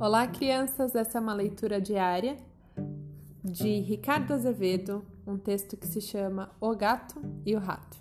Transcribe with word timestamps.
Olá, 0.00 0.26
crianças! 0.26 0.94
Essa 0.94 1.18
é 1.18 1.20
uma 1.20 1.34
leitura 1.34 1.78
diária 1.78 2.38
de 3.44 3.80
Ricardo 3.80 4.32
Azevedo, 4.32 5.04
um 5.26 5.36
texto 5.36 5.76
que 5.76 5.86
se 5.86 6.00
chama 6.00 6.50
O 6.58 6.74
Gato 6.74 7.20
e 7.44 7.54
o 7.54 7.58
Rato. 7.58 7.98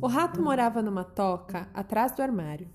O 0.00 0.06
rato 0.06 0.40
morava 0.40 0.80
numa 0.80 1.02
toca 1.02 1.68
atrás 1.74 2.12
do 2.12 2.22
armário. 2.22 2.68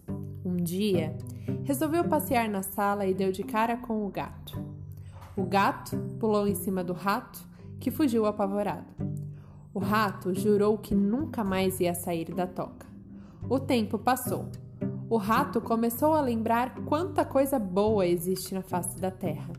Um 0.44 0.58
dia, 0.58 1.16
resolveu 1.64 2.04
passear 2.04 2.50
na 2.50 2.62
sala 2.62 3.06
e 3.06 3.14
deu 3.14 3.32
de 3.32 3.44
cara 3.44 3.78
com 3.78 4.06
o 4.06 4.10
gato. 4.10 4.62
O 5.38 5.46
gato 5.46 5.96
pulou 6.20 6.46
em 6.46 6.54
cima 6.54 6.84
do 6.84 6.92
rato, 6.92 7.40
que 7.80 7.90
fugiu 7.90 8.26
apavorado. 8.26 8.94
O 9.74 9.80
rato 9.80 10.34
jurou 10.34 10.78
que 10.78 10.94
nunca 10.94 11.46
mais 11.46 11.80
ia 11.80 11.94
sair 11.94 12.36
da 12.36 12.46
toca. 12.46 12.86
O 13.50 13.58
tempo 13.58 13.98
passou 13.98 14.50
o 15.14 15.18
rato 15.18 15.62
começou 15.62 16.16
a 16.16 16.22
lembrar 16.22 16.74
quanta 16.86 17.24
coisa 17.24 17.60
boa 17.60 18.04
existe 18.04 18.56
na 18.56 18.64
face 18.64 19.00
da 19.00 19.12
terra. 19.12 19.54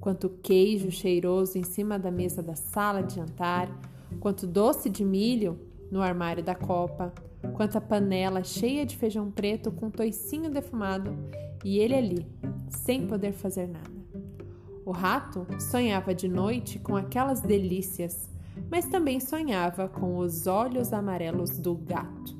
Quanto 0.00 0.28
queijo 0.28 0.90
cheiroso 0.90 1.56
em 1.56 1.62
cima 1.62 1.96
da 2.00 2.10
mesa 2.10 2.42
da 2.42 2.56
sala 2.56 3.00
de 3.00 3.14
jantar, 3.14 3.70
quanto 4.18 4.44
doce 4.44 4.90
de 4.90 5.04
milho 5.04 5.56
no 5.88 6.02
armário 6.02 6.42
da 6.42 6.56
copa, 6.56 7.14
quanta 7.54 7.80
panela 7.80 8.42
cheia 8.42 8.84
de 8.84 8.96
feijão 8.96 9.30
preto 9.30 9.70
com 9.70 9.88
toicinho 9.88 10.50
defumado 10.50 11.16
e 11.64 11.78
ele 11.78 11.94
ali, 11.94 12.26
sem 12.68 13.06
poder 13.06 13.30
fazer 13.30 13.68
nada. 13.68 14.02
O 14.84 14.90
rato 14.90 15.46
sonhava 15.60 16.12
de 16.12 16.26
noite 16.26 16.76
com 16.80 16.96
aquelas 16.96 17.40
delícias, 17.40 18.28
mas 18.68 18.86
também 18.86 19.20
sonhava 19.20 19.88
com 19.88 20.18
os 20.18 20.48
olhos 20.48 20.92
amarelos 20.92 21.56
do 21.56 21.76
gato 21.76 22.37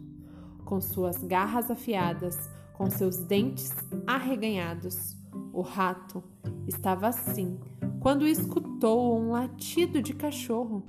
com 0.68 0.82
suas 0.82 1.24
garras 1.24 1.70
afiadas, 1.70 2.50
com 2.74 2.90
seus 2.90 3.16
dentes 3.16 3.72
arreganhados. 4.06 5.16
O 5.50 5.62
rato 5.62 6.22
estava 6.66 7.08
assim 7.08 7.58
quando 8.00 8.26
escutou 8.26 9.18
um 9.18 9.30
latido 9.30 10.02
de 10.02 10.12
cachorro. 10.12 10.84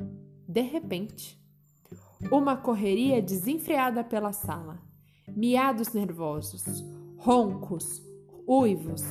De 0.46 0.60
repente, 0.60 1.42
uma 2.30 2.58
correria 2.58 3.22
desenfreada 3.22 4.04
pela 4.04 4.34
sala, 4.34 4.82
miados 5.30 5.94
nervosos, 5.94 6.84
roncos, 7.18 8.04
uivos, 8.46 9.04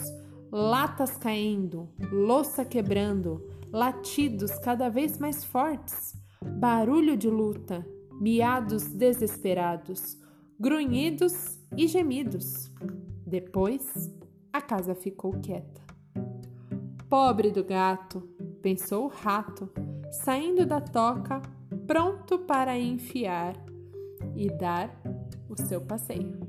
latas 0.52 1.16
caindo, 1.16 1.88
louça 2.12 2.62
quebrando, 2.62 3.42
latidos 3.72 4.58
cada 4.58 4.90
vez 4.90 5.18
mais 5.18 5.42
fortes, 5.42 6.14
barulho 6.60 7.16
de 7.16 7.30
luta, 7.30 7.86
miados 8.20 8.84
desesperados, 8.88 10.18
grunhidos 10.58 11.56
e 11.76 11.86
gemidos. 11.86 12.68
Depois, 13.24 14.12
a 14.52 14.60
casa 14.60 14.94
ficou 14.94 15.32
quieta. 15.40 15.80
Pobre 17.08 17.52
do 17.52 17.62
gato, 17.62 18.20
pensou 18.60 19.04
o 19.04 19.08
rato, 19.08 19.70
saindo 20.10 20.66
da 20.66 20.80
toca, 20.80 21.40
pronto 21.86 22.40
para 22.40 22.76
enfiar 22.76 23.54
e 24.34 24.48
dar 24.48 25.00
o 25.48 25.56
seu 25.56 25.80
passeio. 25.80 26.40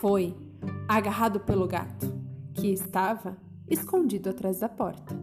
Foi 0.00 0.34
agarrado 0.88 1.40
pelo 1.40 1.66
gato, 1.66 2.06
que 2.54 2.68
estava 2.72 3.36
escondido 3.68 4.30
atrás 4.30 4.60
da 4.60 4.68
porta. 4.68 5.14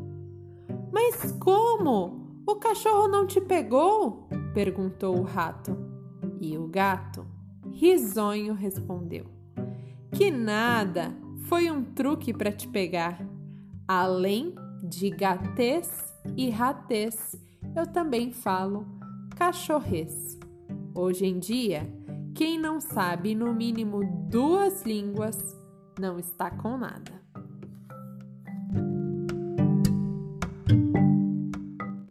Mas 0.92 1.32
como? 1.40 2.44
O 2.46 2.58
cachorro 2.58 3.08
não 3.08 3.26
te 3.26 3.42
pegou? 3.42 4.28
perguntou 4.54 5.18
o 5.18 5.24
rato. 5.24 5.93
E 6.46 6.58
o 6.58 6.68
gato, 6.68 7.26
risonho, 7.72 8.54
respondeu: 8.54 9.28
Que 10.12 10.30
nada, 10.30 11.16
foi 11.46 11.72
um 11.72 11.82
truque 11.82 12.34
para 12.34 12.52
te 12.52 12.68
pegar. 12.68 13.26
Além 13.88 14.54
de 14.84 15.10
gatês 15.10 16.14
e 16.36 16.50
ratês, 16.50 17.34
eu 17.74 17.88
também 17.88 18.34
falo 18.34 18.86
cachorrês. 19.38 20.38
Hoje 20.94 21.26
em 21.26 21.40
dia, 21.40 21.90
quem 22.36 22.60
não 22.60 22.82
sabe 22.82 23.34
no 23.34 23.54
mínimo 23.54 24.02
duas 24.30 24.84
línguas 24.84 25.38
não 25.98 26.20
está 26.20 26.52
com 26.52 26.78
nada. 26.78 27.23